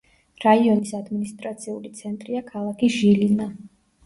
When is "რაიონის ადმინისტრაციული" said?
0.43-1.93